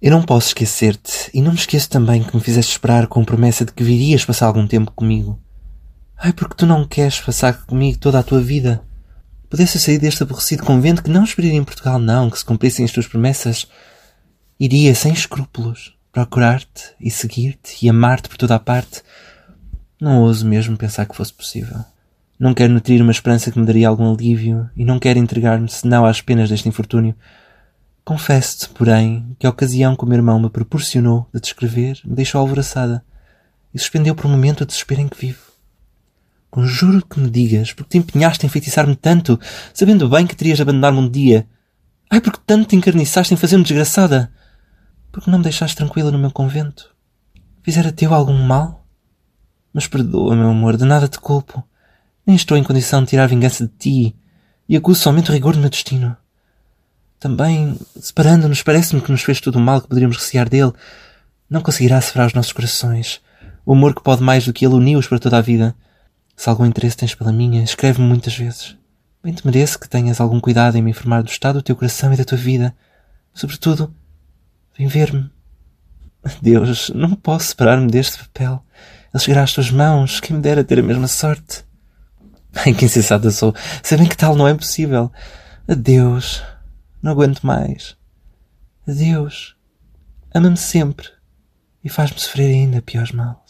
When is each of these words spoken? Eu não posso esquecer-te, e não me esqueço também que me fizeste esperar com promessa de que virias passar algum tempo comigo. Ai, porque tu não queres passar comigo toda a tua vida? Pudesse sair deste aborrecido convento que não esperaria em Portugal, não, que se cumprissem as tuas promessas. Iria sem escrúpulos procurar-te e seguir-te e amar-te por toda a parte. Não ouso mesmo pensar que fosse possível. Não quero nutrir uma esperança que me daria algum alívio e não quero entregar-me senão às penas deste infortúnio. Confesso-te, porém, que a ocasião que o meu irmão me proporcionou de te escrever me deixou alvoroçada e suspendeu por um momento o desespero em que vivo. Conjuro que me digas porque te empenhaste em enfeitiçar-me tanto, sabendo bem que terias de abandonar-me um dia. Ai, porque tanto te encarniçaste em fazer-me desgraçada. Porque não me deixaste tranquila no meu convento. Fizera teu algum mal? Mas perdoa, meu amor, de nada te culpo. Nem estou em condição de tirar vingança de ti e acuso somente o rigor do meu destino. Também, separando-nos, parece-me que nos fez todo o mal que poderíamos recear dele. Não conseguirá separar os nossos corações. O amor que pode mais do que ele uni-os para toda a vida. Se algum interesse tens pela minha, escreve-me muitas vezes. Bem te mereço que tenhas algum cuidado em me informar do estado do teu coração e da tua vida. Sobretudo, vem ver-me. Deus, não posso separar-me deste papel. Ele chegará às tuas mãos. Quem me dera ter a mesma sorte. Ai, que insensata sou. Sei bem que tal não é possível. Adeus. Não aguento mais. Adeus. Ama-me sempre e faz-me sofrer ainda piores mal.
Eu 0.00 0.10
não 0.10 0.22
posso 0.22 0.48
esquecer-te, 0.48 1.30
e 1.32 1.40
não 1.40 1.52
me 1.52 1.58
esqueço 1.58 1.88
também 1.88 2.22
que 2.22 2.36
me 2.36 2.42
fizeste 2.42 2.72
esperar 2.72 3.06
com 3.06 3.24
promessa 3.24 3.64
de 3.64 3.72
que 3.72 3.82
virias 3.82 4.26
passar 4.26 4.46
algum 4.46 4.66
tempo 4.66 4.92
comigo. 4.92 5.40
Ai, 6.18 6.34
porque 6.34 6.54
tu 6.54 6.66
não 6.66 6.86
queres 6.86 7.18
passar 7.18 7.64
comigo 7.64 7.98
toda 7.98 8.18
a 8.18 8.22
tua 8.22 8.42
vida? 8.42 8.82
Pudesse 9.48 9.78
sair 9.78 9.98
deste 9.98 10.22
aborrecido 10.22 10.64
convento 10.64 11.02
que 11.02 11.08
não 11.08 11.24
esperaria 11.24 11.56
em 11.56 11.64
Portugal, 11.64 11.98
não, 11.98 12.28
que 12.28 12.38
se 12.38 12.44
cumprissem 12.44 12.84
as 12.84 12.90
tuas 12.92 13.06
promessas. 13.06 13.66
Iria 14.60 14.94
sem 14.94 15.14
escrúpulos 15.14 15.96
procurar-te 16.12 16.94
e 17.00 17.10
seguir-te 17.10 17.84
e 17.84 17.88
amar-te 17.88 18.28
por 18.28 18.36
toda 18.36 18.54
a 18.54 18.60
parte. 18.60 19.02
Não 19.98 20.20
ouso 20.20 20.46
mesmo 20.46 20.76
pensar 20.76 21.06
que 21.06 21.16
fosse 21.16 21.32
possível. 21.32 21.82
Não 22.38 22.52
quero 22.52 22.72
nutrir 22.72 23.00
uma 23.00 23.12
esperança 23.12 23.50
que 23.50 23.58
me 23.58 23.64
daria 23.64 23.88
algum 23.88 24.12
alívio 24.12 24.68
e 24.76 24.84
não 24.84 24.98
quero 24.98 25.18
entregar-me 25.18 25.70
senão 25.70 26.04
às 26.04 26.20
penas 26.20 26.50
deste 26.50 26.68
infortúnio. 26.68 27.14
Confesso-te, 28.06 28.68
porém, 28.68 29.34
que 29.36 29.48
a 29.48 29.50
ocasião 29.50 29.96
que 29.96 30.04
o 30.04 30.06
meu 30.06 30.16
irmão 30.16 30.38
me 30.38 30.48
proporcionou 30.48 31.28
de 31.34 31.40
te 31.40 31.46
escrever 31.46 32.00
me 32.04 32.14
deixou 32.14 32.40
alvoroçada 32.40 33.04
e 33.74 33.80
suspendeu 33.80 34.14
por 34.14 34.26
um 34.26 34.30
momento 34.30 34.60
o 34.60 34.64
desespero 34.64 35.00
em 35.00 35.08
que 35.08 35.18
vivo. 35.18 35.40
Conjuro 36.48 37.04
que 37.04 37.18
me 37.18 37.28
digas 37.28 37.72
porque 37.72 37.90
te 37.90 37.98
empenhaste 37.98 38.44
em 38.44 38.46
enfeitiçar-me 38.46 38.94
tanto, 38.94 39.40
sabendo 39.74 40.08
bem 40.08 40.24
que 40.24 40.36
terias 40.36 40.56
de 40.56 40.62
abandonar-me 40.62 41.00
um 41.00 41.10
dia. 41.10 41.48
Ai, 42.08 42.20
porque 42.20 42.38
tanto 42.46 42.68
te 42.68 42.76
encarniçaste 42.76 43.34
em 43.34 43.36
fazer-me 43.36 43.64
desgraçada. 43.64 44.32
Porque 45.10 45.28
não 45.28 45.38
me 45.38 45.44
deixaste 45.44 45.74
tranquila 45.74 46.12
no 46.12 46.18
meu 46.18 46.30
convento. 46.30 46.94
Fizera 47.64 47.90
teu 47.90 48.14
algum 48.14 48.40
mal? 48.40 48.86
Mas 49.72 49.88
perdoa, 49.88 50.36
meu 50.36 50.50
amor, 50.50 50.76
de 50.76 50.84
nada 50.84 51.08
te 51.08 51.18
culpo. 51.18 51.60
Nem 52.24 52.36
estou 52.36 52.56
em 52.56 52.62
condição 52.62 53.02
de 53.02 53.08
tirar 53.08 53.26
vingança 53.26 53.66
de 53.66 53.72
ti 53.76 54.16
e 54.68 54.76
acuso 54.76 55.00
somente 55.00 55.28
o 55.32 55.34
rigor 55.34 55.54
do 55.54 55.60
meu 55.60 55.68
destino. 55.70 56.16
Também, 57.18 57.78
separando-nos, 58.00 58.62
parece-me 58.62 59.00
que 59.00 59.10
nos 59.10 59.22
fez 59.22 59.40
todo 59.40 59.56
o 59.56 59.60
mal 59.60 59.80
que 59.80 59.88
poderíamos 59.88 60.16
recear 60.16 60.48
dele. 60.48 60.72
Não 61.48 61.62
conseguirá 61.62 62.00
separar 62.00 62.26
os 62.26 62.34
nossos 62.34 62.52
corações. 62.52 63.20
O 63.64 63.72
amor 63.72 63.94
que 63.94 64.02
pode 64.02 64.22
mais 64.22 64.44
do 64.44 64.52
que 64.52 64.64
ele 64.64 64.74
uni-os 64.74 65.08
para 65.08 65.18
toda 65.18 65.38
a 65.38 65.40
vida. 65.40 65.74
Se 66.36 66.48
algum 66.48 66.66
interesse 66.66 66.96
tens 66.96 67.14
pela 67.14 67.32
minha, 67.32 67.64
escreve-me 67.64 68.06
muitas 68.06 68.36
vezes. 68.36 68.76
Bem 69.22 69.32
te 69.32 69.44
mereço 69.44 69.78
que 69.78 69.88
tenhas 69.88 70.20
algum 70.20 70.38
cuidado 70.38 70.76
em 70.76 70.82
me 70.82 70.90
informar 70.90 71.22
do 71.22 71.30
estado 71.30 71.56
do 71.56 71.62
teu 71.62 71.74
coração 71.74 72.12
e 72.12 72.16
da 72.16 72.24
tua 72.24 72.38
vida. 72.38 72.76
Sobretudo, 73.34 73.92
vem 74.76 74.86
ver-me. 74.86 75.30
Deus, 76.42 76.90
não 76.90 77.14
posso 77.14 77.48
separar-me 77.48 77.90
deste 77.90 78.18
papel. 78.18 78.62
Ele 79.12 79.22
chegará 79.22 79.42
às 79.42 79.52
tuas 79.52 79.70
mãos. 79.70 80.20
Quem 80.20 80.36
me 80.36 80.42
dera 80.42 80.62
ter 80.62 80.78
a 80.78 80.82
mesma 80.82 81.08
sorte. 81.08 81.64
Ai, 82.54 82.72
que 82.72 82.84
insensata 82.84 83.30
sou. 83.30 83.54
Sei 83.82 83.98
bem 83.98 84.06
que 84.06 84.16
tal 84.16 84.36
não 84.36 84.46
é 84.46 84.54
possível. 84.54 85.10
Adeus. 85.66 86.42
Não 87.02 87.12
aguento 87.12 87.42
mais. 87.42 87.96
Adeus. 88.86 89.56
Ama-me 90.34 90.56
sempre 90.56 91.08
e 91.82 91.88
faz-me 91.88 92.18
sofrer 92.18 92.46
ainda 92.46 92.82
piores 92.82 93.12
mal. 93.12 93.44